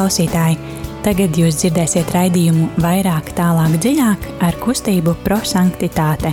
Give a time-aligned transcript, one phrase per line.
[0.00, 0.56] klausītāji!
[1.04, 6.30] Tagad jūs dzirdēsiet raidījumu vairāk, tālāk, dziļāk ar kustību prosanktitāte.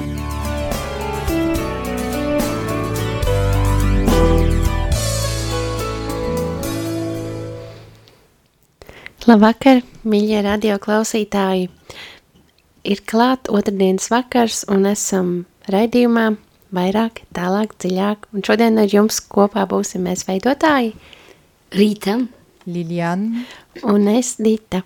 [9.27, 11.67] Labvakar, mīļie radio klausītāji!
[12.87, 15.35] Ir klāt otrdienas vakars un esam
[15.67, 16.29] raidījumā
[16.71, 18.31] vairāk, tālāk, dziļāk.
[18.31, 20.95] Un šodien ar jums kopā būsim mēs veidotāji
[21.75, 22.21] Rīta,
[22.67, 23.45] Liliana
[23.87, 24.83] un es Dita.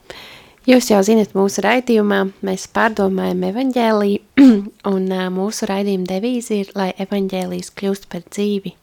[0.69, 4.43] Jūs jau zinat mūsu raidījumā, mēs pārdomājam evaņģēliju,
[4.93, 8.75] un mūsu raidījuma devīze ir, lai evaņģēlijas kļūst par dzīvi.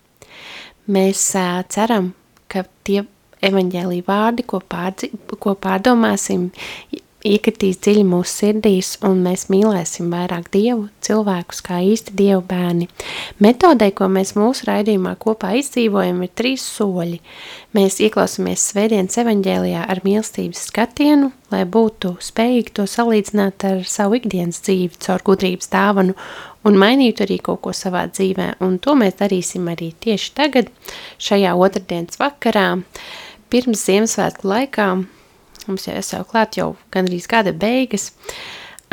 [0.91, 2.11] Mēs uh, ceram,
[2.51, 3.05] ka tie
[3.47, 6.49] evaņģēlija vārdi, ko, pārdzi, ko pārdomāsim,
[7.27, 12.87] iekritīs dziļi mūsu sirdīs, un mēs mīlēsim vairāk Dievu, cilvēkus kā īsti Dievu bērni.
[13.43, 17.19] Metodei, ko mēs mūsu raidījumā kopā izdzīvojam, ir trīs soļi.
[17.75, 24.63] Mēs ieklausāmies svētdienas evaņģēlijā ar mīlestības skatienu, lai būtu spējīgi to salīdzināt ar savu ikdienas
[24.65, 26.16] dzīvi caur gudrības dāvanu
[26.69, 28.55] un mainītu arī kaut ko savā dzīvē.
[28.65, 30.73] Un to mēs darīsim arī tieši tagad,
[31.23, 32.69] šajā otrdienas vakarā,
[33.51, 34.88] pirms Ziemassvētku laikā,
[35.66, 38.12] mums jau esau klāt jau gandrīz gada beigas,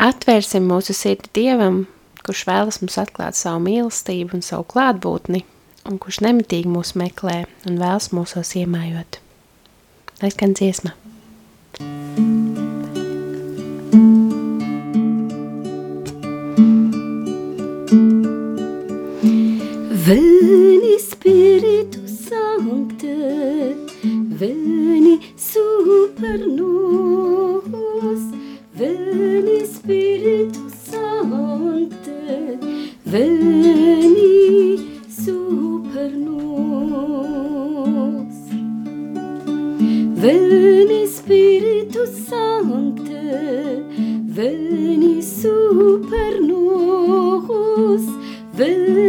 [0.02, 1.84] atvērsim mūsu sirdi Dievam,
[2.26, 5.44] kurš vēlas mums atklāt savu mīlestību un savu klātbūtni,
[5.86, 9.20] un kurš nemitīgi mūs meklē un vēlas mūsos iemājot.
[10.22, 10.96] Lai skan dziesma.
[20.06, 23.16] Veni Spiritus Sancte,
[24.40, 28.20] veni super nos,
[28.74, 32.58] veni Spiritus Sancte,
[33.04, 34.78] veni
[35.08, 36.36] super nos.
[40.22, 43.84] Veni Spiritus Sancte,
[44.26, 48.02] veni super nos,
[48.52, 49.05] veni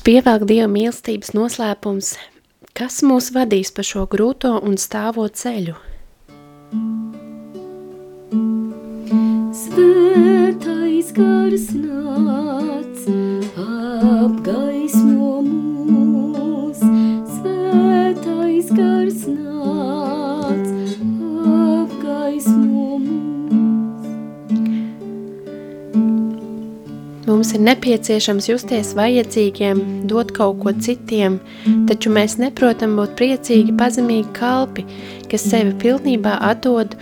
[0.00, 2.14] Mūsu pievelk Dieva mīlestības noslēpums,
[2.72, 5.74] kas mūs vadīs pa šo grūto un stāvo ceļu.
[9.60, 12.19] Svētais gars nāc,
[27.50, 31.40] Mums ir nepieciešams justies vajadzīgiem, dot kaut ko citiem,
[31.88, 34.84] taču mēs neprotam būt priecīgi, pazemīgi kalpi,
[35.32, 36.94] kas sevi pilnībā atdod,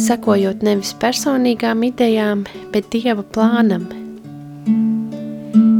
[0.00, 3.84] sakojot nevis personīgām idejām, bet Dieva plānam.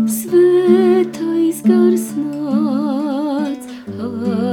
[0.04, 3.72] Svētais gars nāc,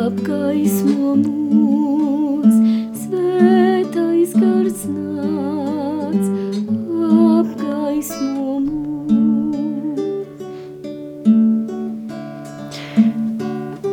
[0.08, 2.56] apgaismo mūs.
[3.04, 5.17] Svētais gars nāc,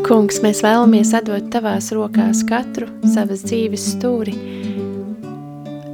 [0.04, 4.34] Kungs, mēs vēlamies atdot tavās rokās katru savas dzīves stūri.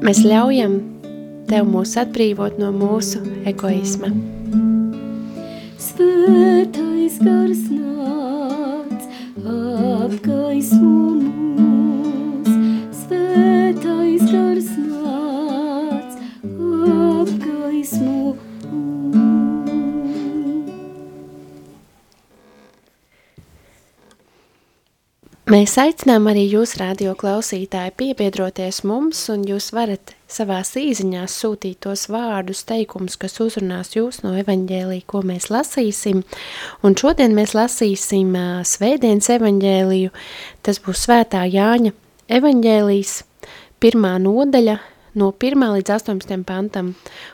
[0.02, 0.74] Mēs ļaujam
[1.46, 4.10] tev mūs atbrīvot no mūsu egoisma.
[5.78, 9.06] Svētais gars nāc,
[9.46, 11.49] apgaismo mūs.
[25.50, 32.04] Mēs aicinām arī jūs, radio klausītāji, piebiedroties mums, un jūs varat savās īziņās sūtīt tos
[32.06, 36.20] vārdus, teikumus, kas uzrunās jūs no evaņģēlī, ko mēs lasīsim.
[36.86, 40.12] Un šodien mēs lasīsim ā, svētdienas evaņģēliju,
[40.62, 41.96] tas būs svētā Jāņa
[42.38, 43.16] evaņģēlijas,
[43.82, 44.78] pirmā nodaļa
[45.14, 45.62] no 1.
[45.74, 46.44] līdz 18.
[46.46, 46.92] pantam,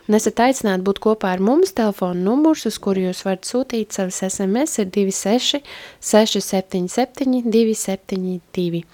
[0.09, 4.23] un esat aicināti būt kopā ar mums, telefona numurs, uz kuru jūs varat sūtīt savas
[4.25, 5.61] SMS, ir 26
[6.01, 8.85] 677 272,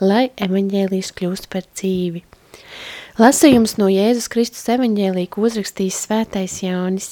[0.00, 2.24] lai evaņģēlijs kļūst par dzīvi.
[3.20, 7.10] Lasījums no Jēzus Kristus evaņģēlī, ko uzrakstījis svētais Jānis.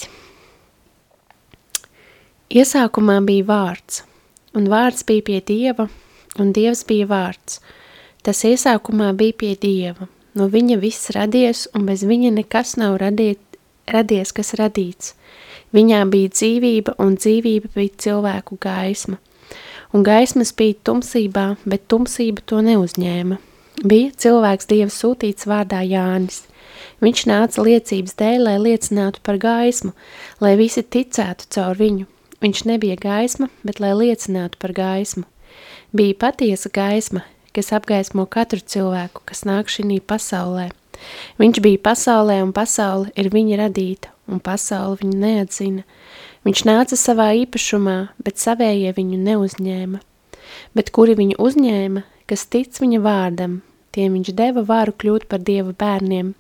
[2.51, 4.01] Iesākumā bija vārds,
[4.57, 5.91] un vārds bija pie Dieva,
[6.41, 7.61] un Dievs bija vārds.
[8.25, 13.41] Tas iesākumā bija pie Dieva– No viņa viss radies, un bez viņa nekas nav radiet,
[13.91, 15.15] radies, kas radīts.
[15.75, 19.19] Viņā bija dzīvība, un dzīvība bija cilvēku gaisma.
[19.94, 23.41] Un gaisma spīd tumsībā, bet tumsība to neuzņēma.
[23.81, 26.44] Bija cilvēks Dieva sūtīts vārdā Jānis.
[27.00, 29.94] Viņš nāca liecības dēļ, lai liecinātu par gaismu,
[30.43, 32.06] lai visi ticētu caur viņu.
[32.44, 35.26] Viņš nebija gaisma, bet lai liecinātu par gaismu.
[35.97, 37.25] Bija patiesa gaisma,
[37.56, 40.70] kas apgaismo katru cilvēku, kas nāk šī pasaulē.
[41.41, 45.85] Viņš bija pasaulē, un pasaule ir viņa radīta, un pasaule viņu neatzina.
[46.44, 50.00] Viņš nāca savā īpašumā, bet savējie viņu neuzņēma.
[50.76, 53.61] Bet kuri viņu uzņēma, kas tic viņa vārdam,
[53.97, 56.35] tiem viņš deva varu kļūt par dieva bērniem,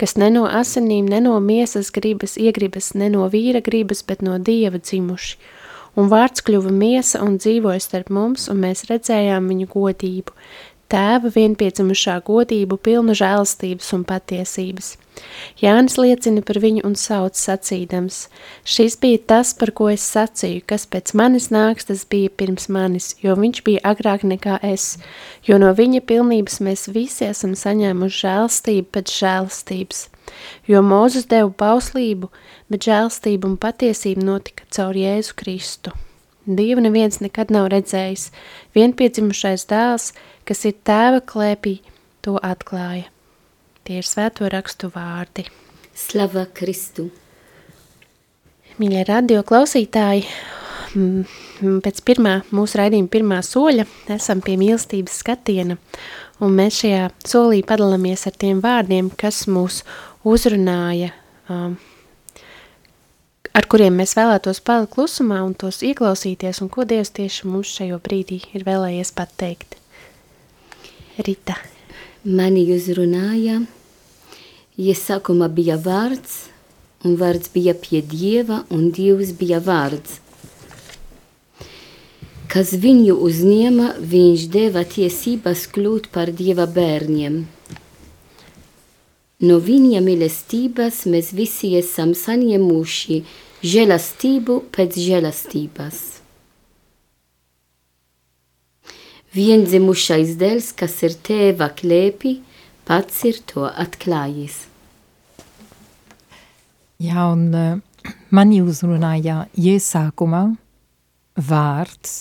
[0.00, 4.38] kas ne no asinīm, ne no miesas gribas iegribas, ne no vīra gribas, bet no
[4.38, 5.38] dieva dzimuši–
[6.00, 10.34] un vārds kļuva miesa un dzīvoja starp mums, un mēs redzējām viņu godību,
[10.92, 14.94] tēva vienpiedzimušā godību, pilnu žēlastības un patiesības.
[15.60, 18.24] Jānis liecina par viņu un sauc sacīdams,
[18.66, 23.12] šis bija tas, par ko es sacīju, kas pēc manis nāks, tas bija pirms manis,
[23.22, 24.96] jo viņš bija agrāk nekā es,
[25.46, 30.08] jo no viņa pilnības mēs visi esam saņēmuši žēlstību pēc žēlstības.
[30.66, 32.30] Jo Mūzes deva bauslību,
[32.72, 35.94] bet žēlstība un patiesība notika caur Jēzu Kristu.
[36.44, 38.28] Dievu neviens nekad nav redzējis,
[38.76, 40.12] vienpiedzimušais dēls,
[40.44, 41.78] kas ir tēva klēpī,
[42.24, 43.13] to atklāja.
[43.84, 45.42] Tie ir svēto rakstu vārdi.
[45.92, 47.10] Slava Kristu!
[48.80, 50.22] Mīļie radio klausītāji,
[51.84, 53.84] pēc pirmā mūsu raidījuma pirmā soļa
[54.14, 55.76] esam pie mīlestības skatiena,
[56.40, 59.82] un mēs šajā solī padalāmies ar tiem vārdiem, kas mūs
[60.24, 61.12] uzrunāja,
[61.52, 61.76] um,
[63.52, 68.00] ar kuriem mēs vēlētos palikt klusumā un tos ieklausīties, un ko Dievs tieši mums šajo
[68.00, 69.76] brīdī ir vēlējies pateikt.
[71.20, 71.60] Rita.
[72.24, 73.60] Mani uzrunāja,
[74.80, 76.48] iesākumā bija vārds,
[77.04, 80.20] un vārds bija pie Dieva, un Dievs bija vārds.
[82.48, 87.42] Kas viņu uzņēma, viņš deva tiesības kļūt par Dieva bērniem–
[89.44, 93.18] No viņa mīlestības mēs visi esam saņēmuši
[93.66, 95.98] žēlastību pēc žēlastības.
[99.34, 102.36] Viendzimušais dēls, kas ir tēva klēpī,
[102.86, 104.60] pats ir to atklājis.
[107.02, 110.44] Jā, un uh, mani uzrunāja iesākumā
[111.48, 112.14] vārds.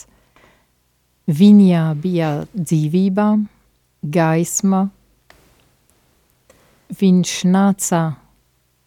[1.30, 3.28] Viņā bija dzīvība,
[4.04, 4.82] gaisma,
[7.00, 8.02] viņš nāca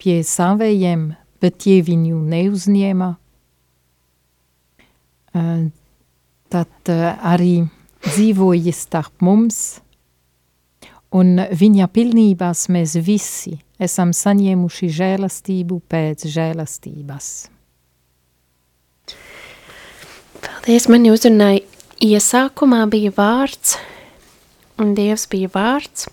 [0.02, 1.06] pie savējiem,
[1.40, 3.08] bet tie viņu neuzņēma.
[6.52, 6.92] Tad
[7.32, 7.54] arī
[8.06, 9.80] dzīvoja starp mums,
[11.14, 17.30] un viņa pilnībās mēs visi esam saņēmuši žēlastību pēc žēlastības.
[20.46, 21.62] Paldies, mani uzrunāja
[22.02, 23.76] iesākumā bija vārds,
[24.82, 26.08] un Dievs bija vārds,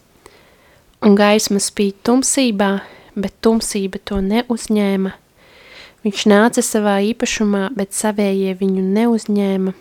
[1.04, 2.72] un gaisma spīd tumsībā,
[3.16, 5.14] bet tumsība to neuzņēma.
[6.04, 9.74] Viņš nāca savā īpašumā, bet savējie viņu neuzņēma.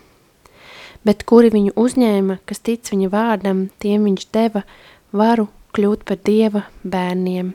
[1.06, 4.62] Bet kuri viņu uzņēma, kas tic viņa vārdam, tiem viņš deva
[5.10, 7.52] varu kļūt par dieva bērniem.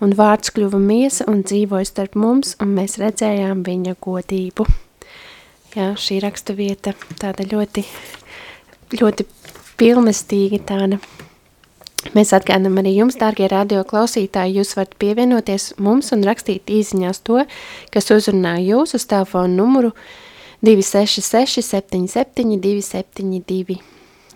[0.00, 4.66] Un vārds kļuva miesa un dzīvoja starp mums, un mēs redzējām viņa godību.
[5.76, 7.84] Jā, šī raksta vieta tāda ļoti,
[8.98, 9.26] ļoti
[9.78, 10.98] pilnestīga tāda
[12.16, 17.42] Mēs atgādinām arī jums, dārgie radio klausītāji, jūs varat pievienoties mums un rakstīt īziņās to,
[17.92, 19.90] kas uzrunā jūs uz telefonu numuru
[20.62, 23.80] 266 77 272.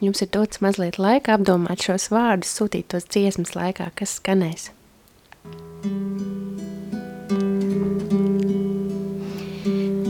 [0.00, 4.70] Jums ir dots mazliet laika apdomāt šos vārdus, sūtīt tos dziesmas laikā, kas skanēs.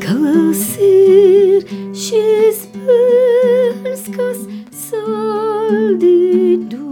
[0.04, 4.40] Kas ir šis bērns, kas
[4.86, 6.84] saldīdu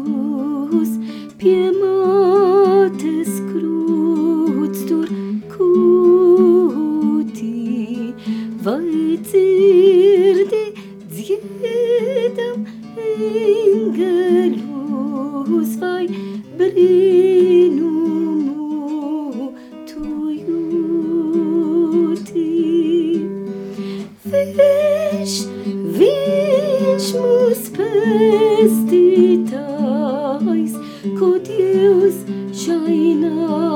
[1.43, 5.09] pie mātes krūts tur
[8.63, 10.65] vai dzirdi
[11.11, 12.61] dziedam
[13.05, 14.53] eņgaļus
[15.81, 16.05] vai
[16.61, 17.89] brīnumu
[19.91, 20.05] tu
[20.37, 21.65] jūti.
[24.31, 25.35] Viņš,
[25.99, 29.13] viņš mūs pestītājs,
[31.19, 32.19] ko Dievs
[32.63, 33.72] šainās.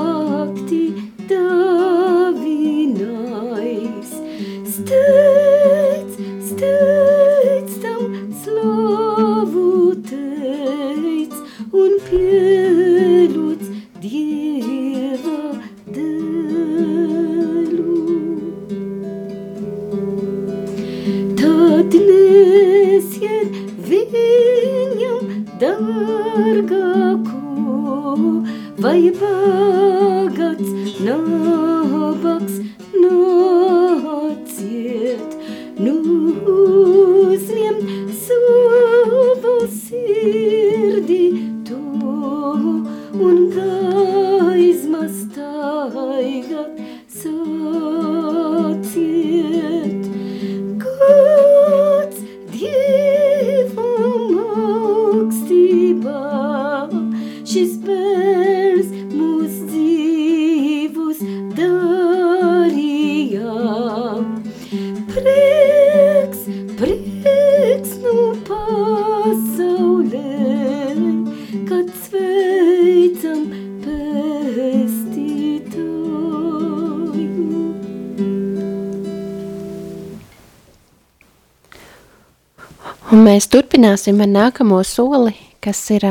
[83.17, 85.31] Un mēs turpināsim ar nākamo soli,
[85.65, 86.05] kas ir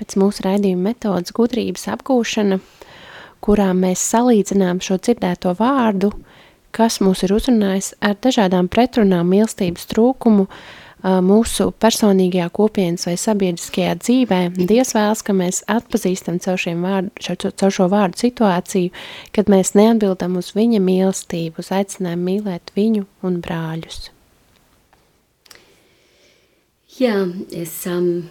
[0.00, 2.56] pēc mūsu raidījuma metodas gudrības apgūšana,
[3.44, 6.14] kurā mēs salīdzinām šo dzirdēto vārdu,
[6.72, 10.46] kas mūs ir uzrunājis ar dažādām pretrunām mīlestības trūkumu
[11.28, 14.40] mūsu personīgajā kopienas vai sabiedriskajā dzīvē.
[14.56, 18.96] Dievs vēlas, ka mēs atpazīstam caur, vārdu, caur šo vārdu situāciju,
[19.36, 24.13] kad mēs neatbildam uz viņa mīlestību, uz aicinājumu mīlēt viņu un brāļus.
[26.94, 28.28] Jā, esam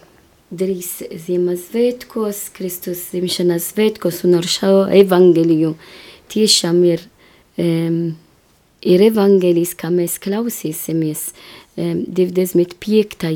[0.56, 5.74] drīz Ziemassvētkos, Kristus dzimšanas svētkos un ar šo evangeliju
[6.32, 7.04] tiešām ir,
[7.60, 8.14] um,
[8.80, 11.26] ir evangelijs, kā mēs klausīsimies
[11.76, 13.28] um, 25.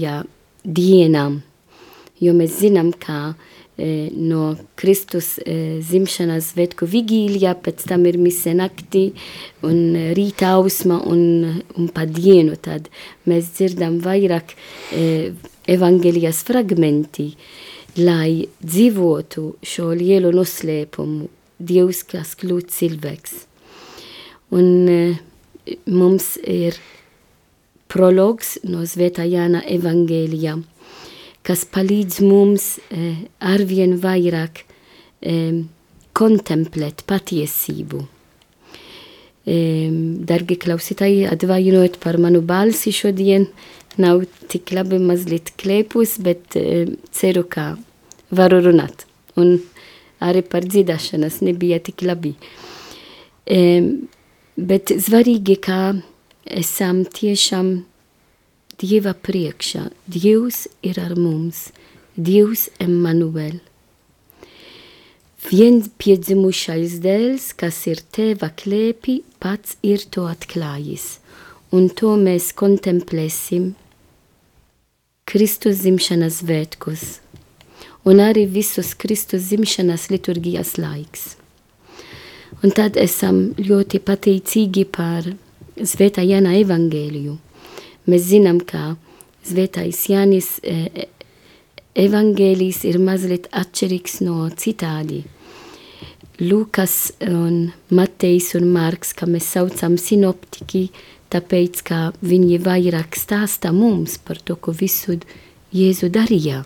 [0.63, 1.25] dienā,
[2.23, 8.55] jo mēs zinām, ka e, no Kristus e, zimšanas svētku vigīlijā, pēc tam ir mise
[8.57, 9.11] naktī
[9.65, 12.89] un rīta ausma un, un pa dienu, tad
[13.29, 14.55] mēs dzirdam vairāk
[14.97, 15.33] e,
[15.69, 17.29] evangelijas fragmenti,
[18.01, 23.31] lai dzīvotu šo lielu noslēpumu, Dievs, kas kļūt cilvēks.
[24.53, 24.97] Un e,
[25.89, 26.77] mums ir
[27.89, 30.53] prologs no Svētā Jāna evangelijā,
[31.47, 34.65] kas palīdz mums eh, arvien vairāk
[35.21, 35.63] eh,
[36.17, 38.03] kontemplēt patiesību.
[39.47, 39.87] Eh,
[40.27, 43.47] dargi klausītāji, atvainojiet par manu balsi šodien,
[44.01, 47.77] nav tik labi mazliet klēpus, bet eh, ceru, ka
[48.35, 49.05] varu runāt.
[49.39, 49.55] Un
[50.19, 52.33] arī par dziedāšanas nebija tik labi.
[53.47, 53.87] Eh,
[54.57, 55.79] bet svarīgi, ka
[56.43, 57.71] esam tiešām
[58.77, 59.87] Dieva priekšā.
[60.05, 61.71] Dievs ir ar mums,
[62.13, 63.55] Dievs Emanuel.
[65.49, 71.17] Viens piedzimušais dēls, kas ir teva klēpī, pats ir to atklājis,
[71.73, 73.71] un to mēs kontemplēsim
[75.25, 77.07] Kristus zimšanas svētkus,
[78.05, 81.33] un arī visus Kristus zimšanas liturgijas laiks.
[82.61, 85.33] Un tad esam ļoti pateicīgi par
[85.77, 87.37] Svētā Jāna evangēliju.
[88.07, 88.95] Mēs zinām, ka
[89.47, 91.07] Svētais Jānis e,
[91.95, 95.23] evangēlijs ir mazliet atšķirīgs no citādi.
[96.39, 100.89] Lukas un Matejs un Marks, kā mēs saucam sinoptiki,
[101.33, 105.17] tāpēc, ka viņi vairāk stāsta mums par to, ko visu
[105.73, 106.61] Jēzu darīja.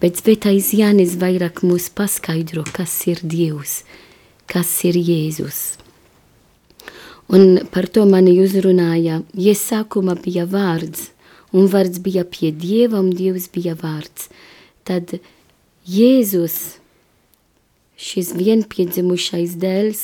[0.00, 3.82] Bet Svētais Jānis vairāk mūs paskaidro, kas ir Dievs,
[4.48, 5.79] kas ir Jēzus.
[7.30, 11.12] Un par to mani uzrunāja, iesākuma bija vārds,
[11.54, 14.26] un vārds bija pie Dieva, un Dievs bija vārds.
[14.82, 15.12] Tad
[15.86, 16.56] Jēzus,
[17.94, 20.02] šis vienpiedzimušais dēls,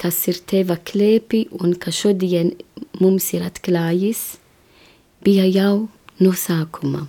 [0.00, 2.52] kas ir teva klēpī un ka šodien
[3.00, 4.20] mums ir atklājis,
[5.24, 5.88] bija jau
[6.20, 7.06] no sākuma.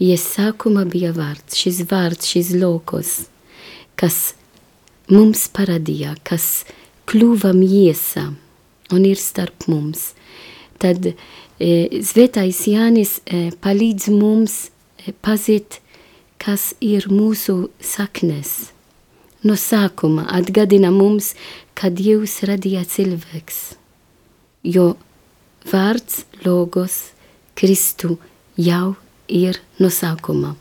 [0.00, 3.12] Iesākuma bija vārds, šis vārds, šis lokos,
[4.00, 4.32] kas
[5.12, 6.64] mums parādīja, kas
[7.10, 8.30] kļuva miesa
[8.94, 10.12] un ir starp mums.
[10.80, 11.14] Tad e,
[12.04, 15.80] Svētais Jānis e, palīdz mums e, pazīt,
[16.40, 18.74] kas ir mūsu saknes.
[19.44, 21.34] No sākuma atgādina mums,
[21.76, 23.58] ka Dievs radīja cilvēks,
[24.64, 24.94] jo
[25.68, 27.10] vārds logos
[27.54, 28.16] Kristu
[28.56, 28.94] jau
[29.28, 30.54] ir no sākuma.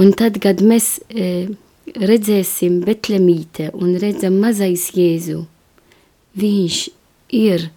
[0.00, 1.54] Un tad, kad mēs e,
[1.92, 5.44] redzēsim Betlemīte un redzam mazais Jēzu,
[6.38, 6.78] viņš
[7.34, 7.68] ir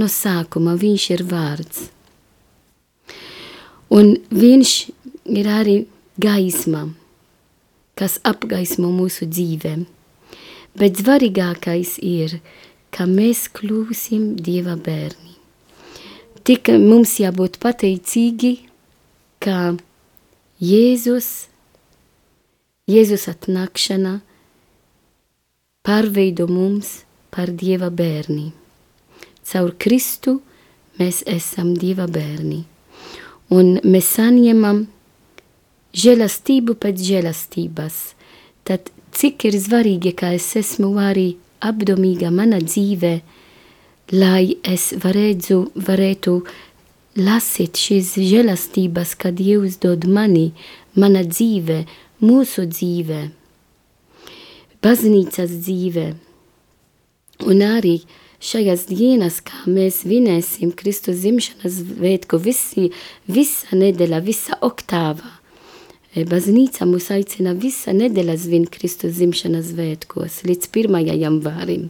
[0.00, 1.88] no sākuma, viņš ir vārds.
[3.90, 4.74] Un viņš
[5.34, 5.76] ir arī
[6.20, 6.86] gaisma,
[7.98, 9.84] kas apgaismo mūsu dzīvēm.
[10.78, 12.38] Bet svarīgākais ir,
[12.94, 15.34] ka mēs kļūsim Dieva bērni.
[16.46, 18.54] Tik mums jābūt pateicīgi,
[19.42, 19.74] ka
[20.62, 21.49] Jēzus,
[22.88, 24.20] Jēzus atnākšana
[25.84, 28.50] pārveido mums par Dieva bērni.
[29.44, 30.38] Caur Kristu
[30.98, 32.64] mēs esam Dieva bērni.
[33.50, 34.84] Un mēs saņemam
[35.92, 38.00] žēlastību pēc žēlastības.
[38.64, 43.20] Tad cik ir svarīgi, ka es esmu arī apdomīga mana dzīve,
[44.14, 46.36] lai es varētu, varētu
[47.20, 50.52] lasīt šīs žēlastības, kad Dievs dod mani,
[50.94, 51.84] mana dzīve,
[52.24, 53.28] mūsu dzīve,
[54.84, 56.06] baznīcas dzīve.
[57.48, 57.98] Un arī
[58.44, 62.90] šajās dienas, kā mēs vinēsim Kristus zimšanas svētku, visi,
[63.28, 65.40] visa nedēļa, visa oktāva,
[66.10, 70.96] Baznīca mūs aicina visa nedēļa svin Kristus zimšanas svētkos līdz 1.
[71.06, 71.84] janvārim.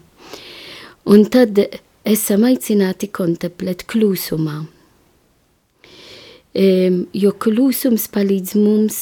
[1.08, 1.56] Un tad
[2.04, 4.66] esam aicināti kontemplēt klusumā.
[6.52, 6.66] E,
[7.16, 9.00] jo klusums palīdz mums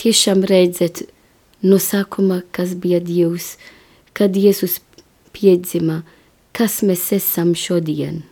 [0.00, 1.04] tiešām redzēt
[1.66, 3.56] no sākuma, kas bija Dievs,
[4.16, 4.78] kad Jēzus
[5.36, 6.02] piedzima,
[6.56, 8.22] kas mēs esam šodien.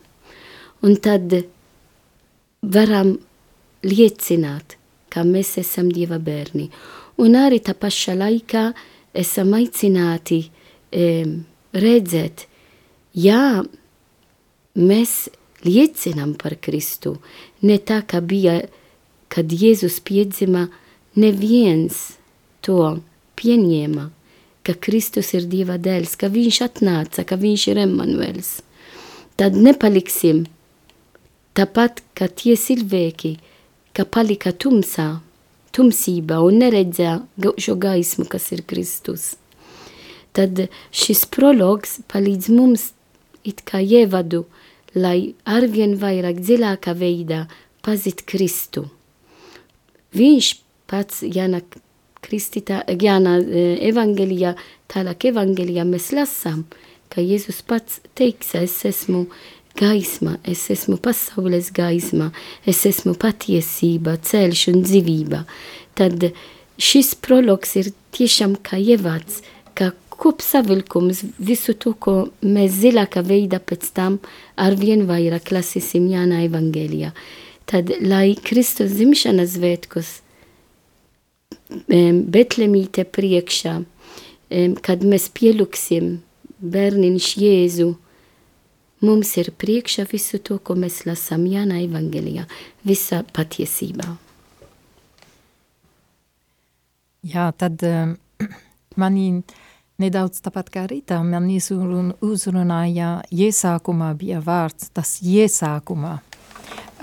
[0.85, 1.33] Un tad
[2.61, 3.16] varam
[3.85, 4.77] liecināt,
[5.12, 6.68] ka mēs esam Dieva bērni.
[7.20, 8.70] Un arī tā pašā laikā
[9.14, 10.40] esam aicināti
[10.90, 11.05] e,
[11.72, 12.46] redzēt,
[13.14, 13.62] jā,
[14.74, 15.12] mēs
[15.64, 17.18] liecinām par Kristu,
[17.62, 18.59] ne tā kā bija,
[19.33, 20.66] kad Jēzus piedzima,
[21.18, 22.16] neviens
[22.64, 22.98] to
[23.38, 24.09] pieņēma,
[24.64, 28.57] ka Kristus ir Dieva dēls, ka viņš atnāca, ka viņš ir Emanuels.
[29.37, 30.44] Tad nepaliksim
[31.59, 33.37] tāpat, kā tie cilvēki,
[33.94, 35.20] ka palika tumsā,
[35.74, 37.18] tumsībā un neredzēja
[37.61, 39.35] šo gaismu, kas ir Kristus.
[40.35, 42.88] Tad šis prologs palīdz mums
[43.46, 44.44] it kā ievadu,
[44.94, 47.44] lai arvien vairāk dziļākā veidā
[47.85, 48.88] pazīt Kristu.
[50.14, 50.50] Viņš
[50.90, 51.62] pats Jāna
[52.25, 53.37] Kristita, Jāna
[53.85, 54.55] evangelijā,
[54.88, 56.64] tālāk evangelijā mēs lasām,
[57.12, 59.27] ka Jēzus pats teiks, es esmu
[59.79, 62.31] gaisma, es esmu pasaules gaisma,
[62.66, 65.42] es esmu patiesība, ceļš un dzīvība.
[65.99, 66.31] Tad
[66.79, 69.42] šis prologs ir tiešām kā ievads,
[69.75, 74.20] kā kopsavilkums visu to, ko mēs zilākā veidā pēc tam
[74.57, 77.12] arvien vairāk lasīsim Jāna evangelijā.
[77.64, 80.18] Tad, lai Kristus zimšanas svētkos
[82.34, 83.74] Betlemīte priekšā,
[84.84, 86.16] kad mēs pielūksim
[86.64, 87.88] bērniņš Jēzu,
[89.04, 92.46] mums ir priekšā visu to, ko mēs lasām Jāna Evangelijā,
[92.86, 94.16] visa patiesībā.
[97.24, 98.16] Jā, tad um,
[99.00, 99.28] manī
[100.02, 106.18] nedaudz tāpat kā rītā, man uzrunāja, iesākumā bija vārds, tas iesākumā.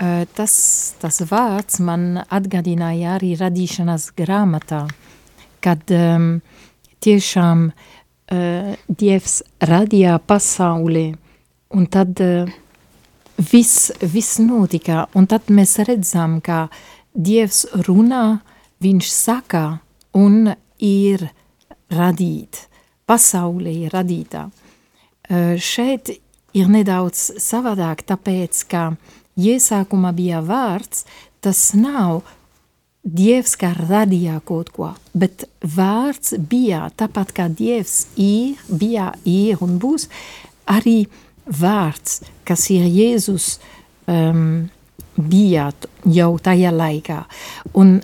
[0.02, 0.54] Uh, tas,
[0.98, 4.88] tas vārds man atgādināja arī radīšanas grāmatā,
[5.62, 6.40] kad um,
[7.04, 11.12] tiešām uh, Dievs radīja pasauli
[11.72, 12.48] Un tad uh,
[13.50, 16.66] viss, viss notika, un tad mēs redzam, ka
[17.12, 18.42] Dievs runā,
[18.84, 19.62] viņš saka,
[20.12, 20.52] un
[20.84, 21.24] ir
[21.92, 22.66] radīt,
[23.08, 24.44] pasaulē ir radītā.
[24.52, 26.12] Uh, šeit
[26.52, 28.84] ir nedaudz savādāk, tāpēc, ka
[29.38, 31.06] iesākumā bija vārds,
[31.40, 32.22] tas nav
[33.02, 39.74] Dievs, kā radīja kaut ko, bet vārds bija tāpat kā Dievs ir, bija, ir un
[39.82, 40.06] būs,
[40.70, 41.16] arī uh,
[41.46, 43.56] vārds, kas ir Jēzus,
[44.10, 44.68] um,
[45.16, 45.70] bija
[46.08, 47.22] jau tajā laikā.
[47.78, 48.00] Un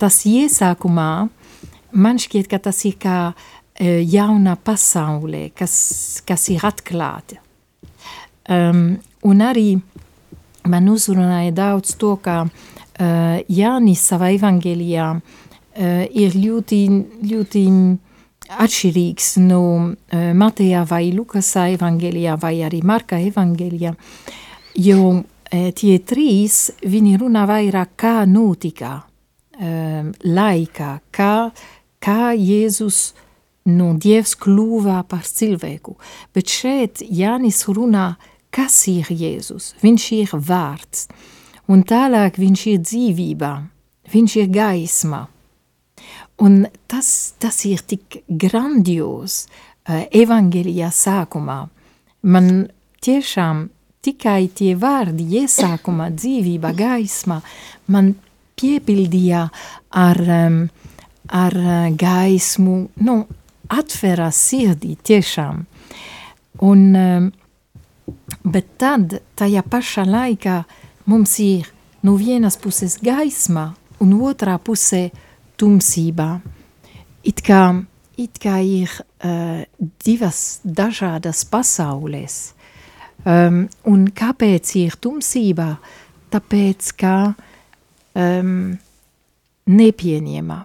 [0.00, 1.10] tas iesākumā
[1.92, 5.74] man šķiet, ka tas ir kā uh, jauna pasaulē, kas,
[6.26, 7.40] kas ir atklāta.
[8.50, 9.76] Um, un arī
[10.68, 16.80] man uzrunāja daudz to, ka uh, Jānis savā evangelijā uh, ir ļoti,
[17.30, 17.64] ļoti
[18.50, 23.94] atšķirīgs no uh, Mateja vai Lukas evangelijā vai arī Marka evangelijā,
[24.76, 29.00] jo uh, tie trīs, viņi runā vairāk kā notika
[29.60, 31.34] um, laikā, kā,
[32.02, 33.10] kā Jēzus
[33.70, 35.96] no Dievs kļuva par cilvēku.
[36.34, 38.14] Bet šeit Jānis runā,
[38.54, 41.08] kas ir Jēzus, viņš ir vārds.
[41.70, 43.50] un tālāk viņš ir dzīvībā,
[44.10, 45.28] viņš ir gaisma.
[46.42, 51.68] Un tas, tas ir tik grandios uh, evangelijā sākumā.
[52.22, 52.70] Man
[53.04, 53.68] tiešām
[54.02, 57.40] tikai tie vārdi iesākumā dzīvība, gaisma,
[57.92, 58.14] man
[58.58, 59.44] piepildīja
[60.00, 60.62] ar, um,
[61.28, 63.18] ar uh, gaismu, nu,
[63.70, 65.62] atverā sirdī tiešām.
[66.66, 67.30] Un, um,
[68.44, 70.62] bet tad, tajā pašā laikā,
[71.10, 71.68] mums ir
[72.02, 73.70] no vienas puses gaisma
[74.00, 75.08] un otrā pusē
[75.60, 76.30] tumsībā.
[77.26, 77.64] It kā,
[78.16, 79.62] it kā ir uh,
[80.04, 82.38] divas dažādas pasaules.
[83.28, 85.74] Um, un kāpēc ir tumsībā?
[86.32, 87.14] Tāpēc, ka
[88.16, 88.78] um,
[89.68, 90.58] nepieņēma.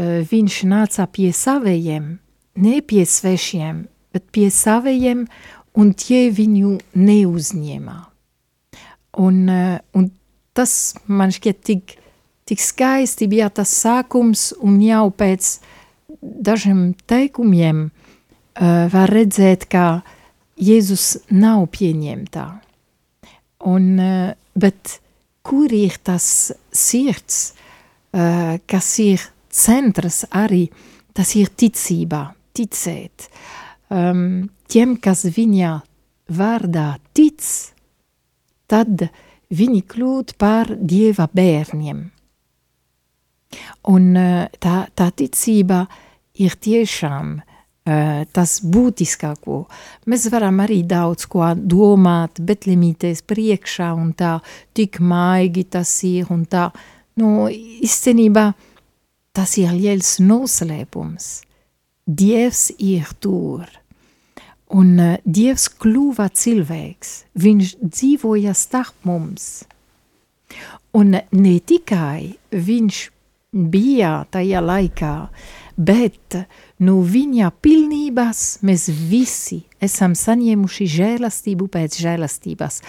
[0.00, 2.14] Uh, viņš nāca pie saviem,
[2.56, 5.26] ne pie svešiem, bet pie saviem,
[5.78, 7.96] un tie viņu neuzņēma.
[9.20, 10.10] Un, uh, un
[10.56, 11.96] tas man šķiet tik,
[12.48, 15.56] tik skaisti bija tas sākums, un jau pēc
[16.20, 20.02] dažiem teikumiem uh, var redzēt, ka
[20.60, 22.46] Jēzus nav pieņemtā.
[23.70, 24.98] Un, uh, bet
[25.46, 27.52] kur ir tas sirds,
[28.12, 30.66] uh, kas ir centrs arī,
[31.16, 32.22] tas ir ticībā,
[32.56, 33.28] ticēt.
[33.90, 35.74] Um, tiem, kas viņa
[36.30, 37.42] vārdā tic,
[38.70, 39.08] tad
[39.50, 42.04] viņi kļūt par Dieva bērniem.
[43.90, 45.82] Un uh, tā, tā ticība
[46.38, 49.64] ir tiešām uh, tas būtiskāko.
[50.06, 54.36] Mēs varam arī daudz ko domāt, bet limīties priekšā un tā,
[54.76, 56.68] tik maigi tas ir un tā.
[57.18, 58.52] Nu, izcenībā
[59.34, 61.40] tas ir liels noslēpums.
[62.06, 63.79] Dievs ir tur.
[64.76, 69.64] Un uh, Dievs kļuva cilvēks, viņš dzīvoja starp mums.
[70.94, 73.00] Un ne tikai viņš
[73.50, 75.14] bija tajā laikā,
[75.80, 76.36] bet
[76.84, 82.80] no viņa pilnības mēs visi esam saņēmuši žēlastību pēc žēlastības.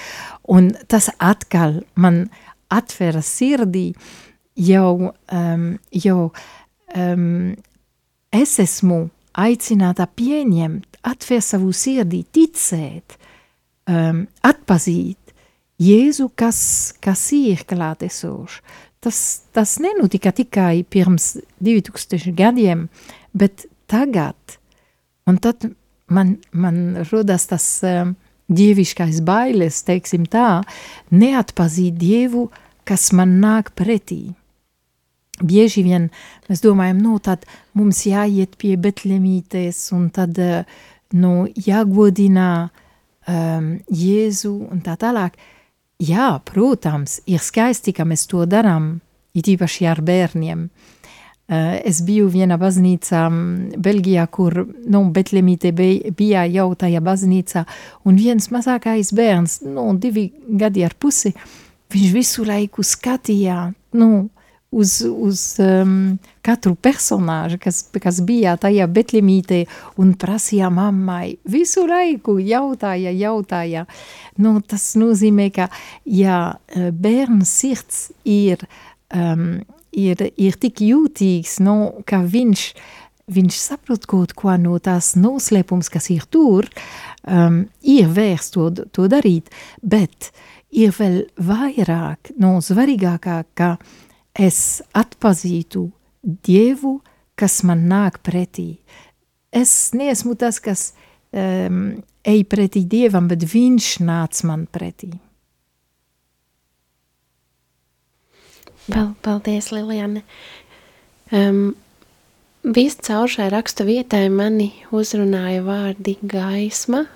[0.54, 2.26] Un tas atkal man
[2.72, 3.92] atvera sirdī,
[4.56, 6.20] jau, um, jau
[6.96, 7.56] um,
[8.32, 13.18] es esmu aicināta pieņemt, atvērt savu sirdī, ticēt,
[13.90, 15.18] um, atpazīt
[15.82, 16.62] Jēzu, kas,
[17.02, 18.60] kas ir klātesošs.
[19.02, 22.84] Tas, tas nenotika tikai pirms 2000 gadiem,
[23.34, 24.60] bet tagad.
[25.26, 25.66] Un tad
[26.06, 28.14] man, man rodas tas um,
[28.54, 30.62] dieviškais bailes, teiksim tā,
[31.10, 32.52] neatpazīt Dievu,
[32.86, 34.36] kas man nāk pretī
[35.44, 36.10] bieži vien
[36.50, 37.46] mēs domājam, nu, tad
[37.78, 40.64] mums jāiet pie betlemītes un tad, eh,
[41.14, 42.70] nu, jāgodina
[43.28, 45.36] um, Jēzu un tā tālāk.
[46.02, 48.96] Jā, protams, ir skaisti, ka mēs to darām,
[49.38, 50.66] it īpaši ar bērniem.
[51.52, 53.26] Uh, es biju vienā baznīcā
[53.84, 54.56] Belgijā, kur,
[54.88, 57.66] nu, betlemīte bija jau tajā baznīcā,
[58.08, 61.34] un viens mazākais bērns, nu, divi gadi ar pusi,
[61.92, 63.58] viņš visu laiku skatījā,
[64.00, 64.30] nu,
[64.72, 69.66] uz, uz um, katru personāžu, kas, kas bija tajā betlemītē
[70.00, 73.86] un prasīja mammai, visu laiku jautāja, jautāja.
[74.40, 75.68] Nu, tas nozīmē, ka
[76.08, 76.40] ja
[76.72, 78.64] bērns sirds ir,
[79.14, 81.76] um, ir, ir tik jūtīgs, nu,
[82.08, 82.64] ka viņš,
[83.32, 86.70] viņš saprot kaut ko no tās noslēpums, kas ir tur,
[87.28, 89.52] um, ir vērts to, to darīt,
[89.84, 90.32] bet
[90.72, 93.76] ir vēl vairāk, no svarīgākā, ka
[94.42, 95.90] es atpazītu
[96.22, 97.00] Dievu,
[97.38, 98.76] kas man nāk pretī.
[99.52, 100.92] Es neesmu tas, kas
[101.34, 105.14] um, ej pretī Dievam, bet viņš nāc man pretī.
[109.22, 110.24] Paldies, Liliane.
[111.32, 111.74] Um,
[112.62, 117.08] Viscaur šai rakstu vietai mani uzrunāja vārdi gaisma,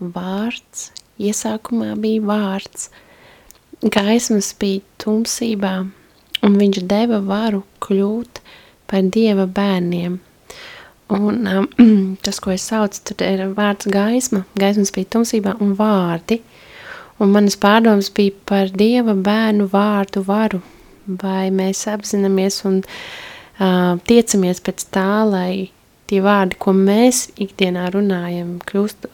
[0.00, 0.86] vārds,
[1.20, 2.88] iesākumā bija vārds.
[3.84, 5.74] Gaismas bija tumsībā,
[6.44, 8.40] un viņš deva varu kļūt
[8.90, 10.18] par Dieva bērniem.
[11.14, 11.68] Un um,
[12.24, 16.40] tas, ko es saucu, tur ir vārds gaisma, gaismas bija tumsībā un vārdi,
[17.20, 20.62] un manas pārdomas bija par Dieva bērnu vārdu varu,
[21.06, 25.70] vai mēs apzināmies un uh, tiecamies pēc tā, lai
[26.08, 29.08] tie vārdi, ko mēs ikdienā runājam, kļūst,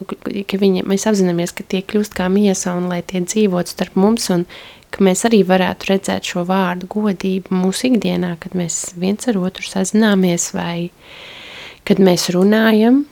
[0.50, 4.30] ka viņi, mēs apzināmies, ka tie kļūst kā miesa un lai tie dzīvot starp mums
[4.34, 4.46] un
[4.90, 9.66] ka mēs arī varētu redzēt šo vārdu godību mūsu ikdienā, kad mēs viens ar otru
[9.66, 10.90] sazināmies vai
[11.88, 13.04] kad mēs runājam.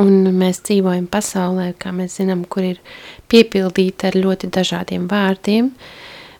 [0.00, 2.80] Un mēs dzīvojam pasaulē, kā mēs zinām, kur ir
[3.30, 5.68] piepildīta ar ļoti dažādiem vārdiem,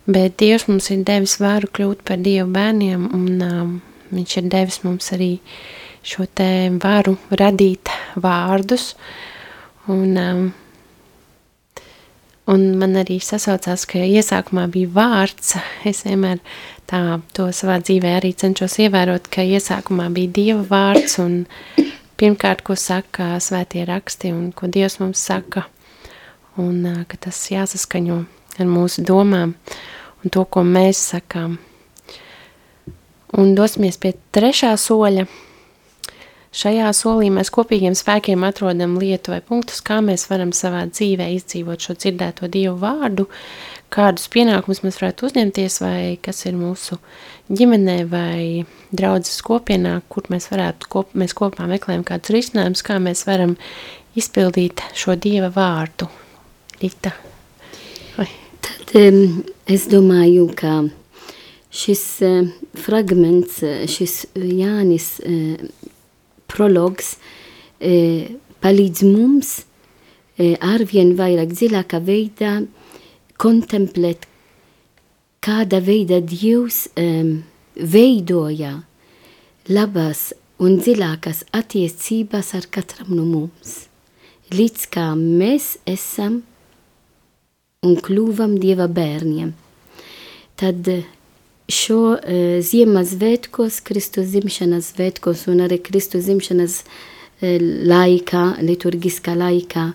[0.08, 3.74] bet Dievs mums ir devis varu kļūt par Dievu bērniem, un um,
[4.12, 5.30] Viņš ir devis mums arī
[6.04, 7.88] šo te varu radīt
[8.20, 8.92] vārdus,
[9.88, 10.42] un, um,
[12.50, 15.54] un man arī sasaucās, ka iesākumā bija vārds,
[15.88, 16.40] es vienmēr
[16.90, 21.44] tā to savā dzīvē arī cenšos ievērot, ka iesākumā bija Dieva vārds, un
[22.20, 25.66] pirmkārt, ko saka svētie raksti, un ko Dievs mums saka,
[26.60, 28.22] un ka tas jāsaskaņo
[28.60, 29.54] ar mūsu domām
[30.22, 31.58] un to, ko mēs sakām.
[33.32, 35.24] Un dosimies pie trešā soļa.
[36.52, 41.86] Šajā solī mēs kopīgiem spēkiem atrodam lietu vai punktus, kā mēs varam savā dzīvē izdzīvot
[41.86, 43.24] šo dzirdēto Dievu vārdu,
[43.92, 46.98] kādus pienākumus mēs varētu uzņemties, vai kas ir mūsu
[47.48, 53.24] ģimenē vai draudzes kopienā, kur mēs varētu, kop, mēs kopā meklējam kādus risinājumus, kā mēs
[53.28, 53.56] varam
[54.20, 56.10] izpildīt šo Dieva vārdu.
[56.82, 57.14] Rita.
[58.18, 58.28] Vai.
[58.60, 60.82] Tad um, es domāju, ka
[61.72, 65.70] šis uh, fragments, šis Jānis uh,
[66.52, 68.28] prologs uh,
[68.62, 72.58] palīdz mums uh, arvien vairāk dziļākā veidā
[73.42, 74.28] kontemplēt,
[75.42, 77.40] kāda veida Dievs um,
[77.74, 78.76] veidoja
[79.72, 80.28] labas
[80.62, 83.80] un dziļākas attiecības ar katram no mums
[84.52, 86.42] līdz kā mēs esam
[87.82, 89.52] un kļuvam Dieva bērniem.
[90.60, 90.88] Tad
[91.70, 97.56] šo uh, Ziemassvētkos, Kristus zimšanas svētkos un arī Kristus zimšanas uh,
[97.92, 99.90] laikā, liturgiskā laikā,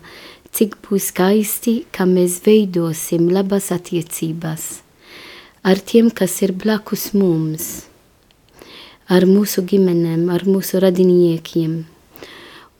[0.52, 4.68] cik būs skaisti, ka mēs veidosim labas attiecības
[5.62, 7.66] ar tiem, kas ir blakus mums,
[9.08, 11.82] ar mūsu ģimenēm, ar mūsu radiniekiem.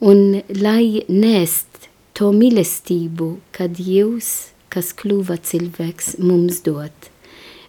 [0.09, 7.11] Un lai nēst to mīlestību, kad Dievs, kas kļuva cilvēks, mums dod.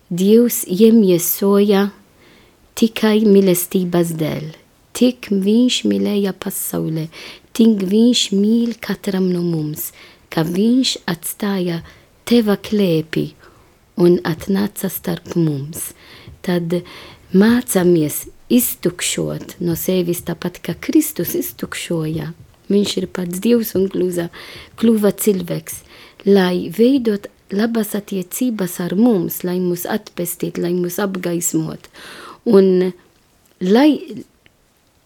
[0.09, 1.89] Dievs iemiesoja
[2.79, 4.47] tikai mīlestības dēļ.
[4.97, 7.05] Tik viņš mīlēja pasaulē,
[7.53, 9.91] tik viņš mīl katram no mums,
[10.33, 11.83] ka viņš atstāja
[12.25, 13.29] teva klēpi
[14.01, 15.93] un atnāca starp mums.
[16.41, 16.81] Tad
[17.31, 22.33] mācāmies iztukšot no sevis tāpat, kā Kristus iztukšoja
[22.69, 25.81] Viņš ir pats Dievs un kļuva, cilvēks,
[26.29, 31.89] lai veidot labas attiecības ar mums, lai mūs atpestīt, lai mūs apgaismot.
[32.49, 32.91] Un
[33.61, 33.89] lai,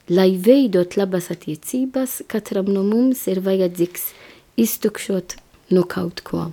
[0.10, 4.12] lai veidot labas attiecības, katram no mums ir vajadzīgs
[4.60, 5.38] iztukšot
[5.74, 6.52] no kaut ko.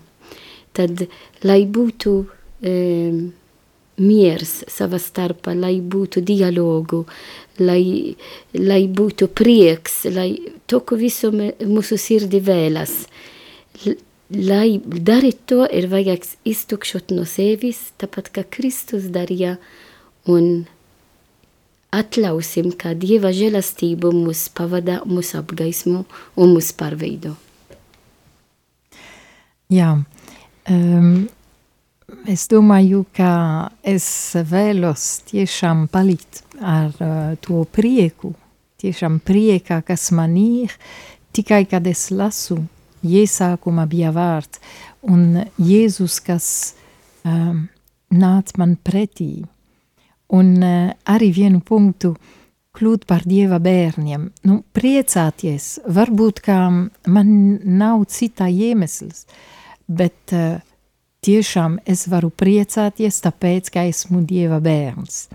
[0.77, 1.05] Tad,
[1.43, 3.21] lai būtu um,
[4.01, 7.03] miers savā starpā, lai būtu dialogu,
[7.61, 8.15] lai,
[8.57, 10.31] lai būtu prieks, lai
[10.71, 13.03] to, ko visu mūsu sirdi vēlas.
[14.31, 19.57] Lai darīt to, ir vajag iztukšot no sevis, tāpat kā Kristus darīja,
[20.31, 20.69] un
[21.91, 26.05] atļausim, ka Dieva žēlastība mūs pavada, mūs apgaismo
[26.39, 27.35] un mūs pārveido.
[29.71, 29.93] Jā,
[30.71, 31.13] um,
[32.31, 33.33] es domāju, ka
[33.83, 38.37] es vēlos tiešām palikt ar uh, to prieku,
[38.83, 40.75] tiešām priekā, kas man ir,
[41.35, 42.63] tikai kad es lasu,
[43.03, 44.61] iesākuma bija vārds,
[45.03, 46.49] un Jēzus, kas
[47.25, 47.67] um,
[48.13, 49.45] nāc man pretī,
[50.37, 52.15] un uh, arī vienu punktu
[52.77, 56.59] kļūt par Dieva bērniem, nu, priecāties, varbūt kā
[57.11, 57.31] man
[57.65, 59.27] nav cita iemesls,
[59.91, 60.61] bet uh,
[61.27, 65.27] tiešām es varu priecāties tāpēc, ka esmu Dieva bērns.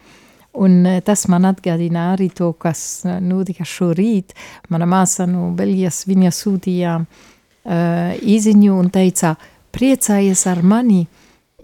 [0.56, 4.32] Un eh, tas man atgādina arī to, kas eh, notika šorīt.
[4.72, 7.26] Mana māsa no Beļģijas viņa sūtīja uh,
[7.66, 9.36] īziņu un teica,
[9.76, 11.06] priecājies ar mani,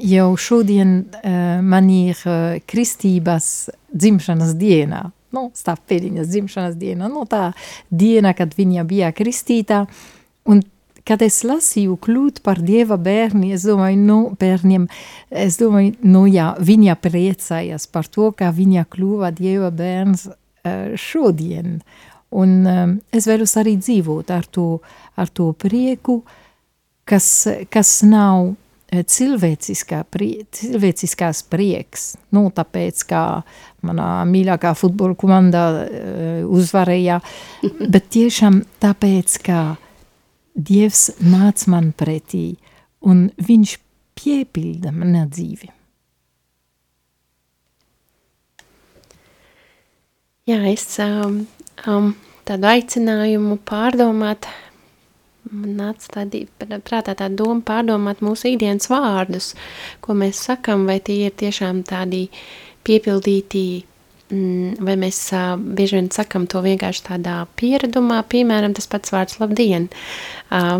[0.02, 5.06] jau šodien uh, man ir uh, kristības dzimšanas dienā.
[5.32, 7.52] Nu, stāv pēdiņas dzimšanas diena, nu tā
[7.88, 9.86] diena, kad viņa bija kristītā.
[10.50, 10.64] Un
[11.08, 14.88] kad es lasīju kļūt par Dieva bērni, es domāju, nu, bērniem,
[15.32, 21.80] es domāju, nu jā, viņa priecājas par to, ka viņa kļuva Dieva bērns uh, šodien.
[22.32, 24.80] Un um, es vēlos arī dzīvot ar to,
[25.20, 26.22] ar to prieku,
[27.08, 27.28] kas,
[27.72, 28.54] kas nav
[28.92, 32.06] cilvēciskā prie, cilvēciskās prieks.
[32.36, 33.24] Nu, tāpēc, kā
[33.88, 37.22] manā mīļākā futbola komanda uh, uzvarēja,
[37.88, 39.62] bet tiešām tāpēc, ka
[40.52, 42.58] Dievs nāca man pretī,
[43.08, 43.78] un viņš
[44.20, 45.70] piepilda manā dzīvi.
[50.50, 51.46] Jā, es um,
[51.88, 52.14] um,
[52.48, 54.50] tādu aicinājumu pārdomāt,
[55.52, 59.54] nāca tādi, prātā tā doma pārdomāt mūsu ikdienas vārdus,
[60.02, 62.28] ko mēs sakam, vai tie ir tiešām tādi
[62.86, 63.66] piepildīti
[64.32, 69.42] Mm, vai mēs uh, bieži vien sakam to vienkārši tādā pieredumā, piemēram, tas pats vārds
[69.42, 69.90] labdien.
[70.48, 70.80] Uh,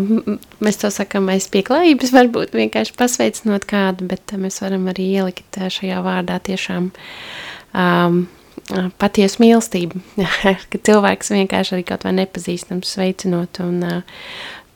[0.64, 6.00] mēs to sakam aiz pieklājības, varbūt vienkārši pasveicinot kādu, bet mēs varam arī ielikt šajā
[6.06, 6.88] vārdā tiešām
[7.76, 8.22] um,
[9.00, 10.00] patiesu mīlestību,
[10.70, 13.82] ka cilvēks vienkārši arī kaut vai nepazīstams sveicinot un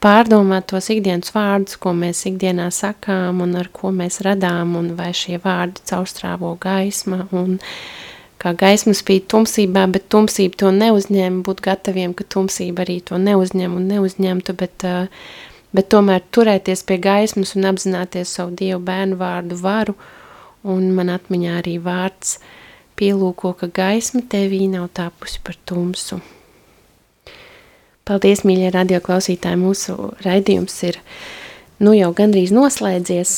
[0.02, 5.12] pārdomāt tos ikdienas vārdus, ko mēs ikdienā sakām un ar ko mēs radām, un vai
[5.16, 7.56] šie vārdi caurstrāvo gaisma un
[8.42, 13.78] kā gaisma spīd tumsībā, bet tumsība to neuzņēma, būt gataviem, ka tumsība arī to neuzņem
[13.78, 14.86] un neuzņemtu, bet,
[15.74, 19.96] bet tomēr turēties pie gaismas un apzināties savu Dievu bērnu vārdu varu,
[20.68, 22.36] un man atmiņā arī vārds
[22.96, 26.20] pielūko, ka gaisma tevī nav tapusi par tumsu.
[28.06, 30.94] Paldies, mīļie radioklausītāji, mūsu raidījums ir
[31.82, 33.30] nu jau gandrīz noslēdzies.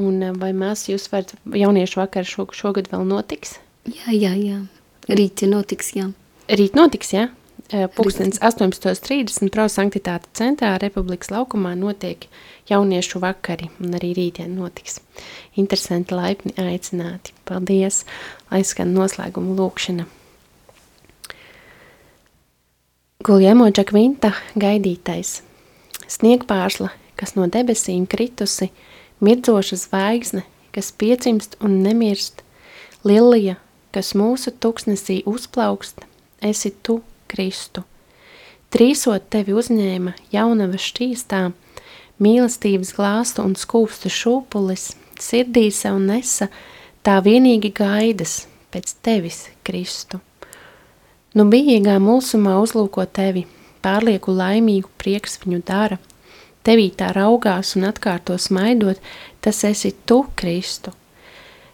[0.00, 3.60] un vai mēs jūs varat, jauniešu vakar šo, šogad vēl notiks?
[3.88, 4.58] Jā, jā, jā,
[5.10, 6.12] rīt notiks, jā.
[6.52, 7.30] Rīt notiks, jā?
[7.72, 12.26] Pūkstens 18.30 Prosanktitāte centrā Republikas laukumā notiek
[12.68, 14.98] jauniešu vakari, un arī rītdien notiks.
[15.56, 17.32] Interesanti laipni aicināti.
[17.48, 18.02] Paldies,
[18.52, 20.04] lai skan noslēguma lūkšana.
[23.24, 25.40] Guljemo Džakvinta gaidītais.
[26.12, 28.68] Sniegpārsla, kas no debesīm kritusi,
[29.24, 30.44] mirdzoša zvaigzne,
[30.76, 32.42] kas piedzimst un nemirst,
[33.06, 33.56] lilija,
[33.92, 36.04] kas mūsu tuksnesī uzplaukst,
[36.40, 37.84] esi tu, Kristu.
[38.72, 41.42] Trīsot tevi uzņēma jaunava šķīstā,
[42.22, 46.48] mīlestības glāstu un skūpstu šūpulis, sirdī sev nesa,
[47.04, 50.22] tā vienīgi gaidas pēc tevis, Kristu.
[51.36, 53.46] Nu bijīgā mulsumā uzlūko tevi,
[53.84, 56.00] pārlieku laimīgu prieks viņu dara,
[56.64, 59.00] tevī tā raugās un atkārto smaidot,
[59.40, 60.92] tas esi tu, Kristu.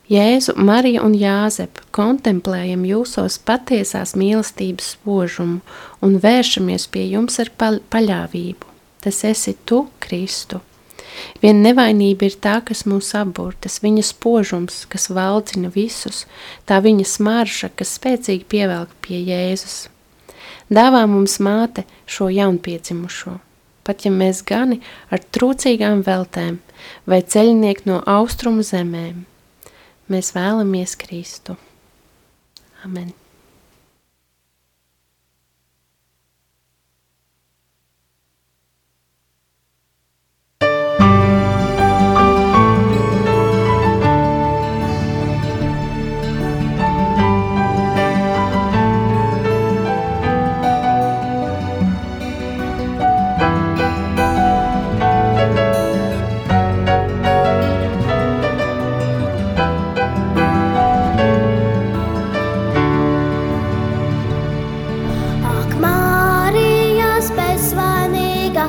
[0.08, 5.58] Jēzu, Mariju un Jāzepu kontemplējam jūsos patiesās mīlestības spožumu
[6.00, 8.72] un vēršamies pie jums ar paļāvību.
[9.04, 10.62] Tas esi tu, Kristu.
[11.42, 16.24] Vien nevainība ir tā, kas mūs apbur, tas viņa spožums, kas valdzina visus,
[16.64, 19.90] tā viņa smarža, kas spēcīgi pievelk pie Jēzus.
[20.72, 23.38] Dāvā mums māte šo jaunpiedzimušo,
[23.84, 24.80] pat ja mēs gani
[25.12, 26.62] ar trūcīgām veltēm
[27.04, 29.26] vai ceļnieki no austrumu zemēm,
[30.08, 31.58] Mēs vēlamies Kristu.
[32.84, 33.12] Amen.